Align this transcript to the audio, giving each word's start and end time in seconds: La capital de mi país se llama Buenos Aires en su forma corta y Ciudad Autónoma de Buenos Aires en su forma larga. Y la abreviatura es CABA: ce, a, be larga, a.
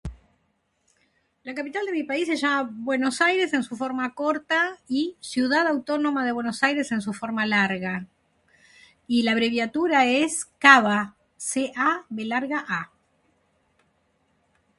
La 1.43 1.53
capital 1.53 1.85
de 1.85 1.91
mi 1.91 2.01
país 2.01 2.25
se 2.27 2.35
llama 2.35 2.71
Buenos 2.73 3.21
Aires 3.21 3.53
en 3.53 3.61
su 3.61 3.75
forma 3.77 4.15
corta 4.15 4.79
y 4.87 5.15
Ciudad 5.19 5.67
Autónoma 5.67 6.25
de 6.25 6.31
Buenos 6.31 6.63
Aires 6.63 6.91
en 6.91 7.01
su 7.01 7.13
forma 7.13 7.45
larga. 7.45 8.07
Y 9.05 9.21
la 9.21 9.33
abreviatura 9.33 10.05
es 10.07 10.45
CABA: 10.57 11.15
ce, 11.37 11.71
a, 11.75 12.05
be 12.09 12.25
larga, 12.25 12.65
a. 12.67 12.91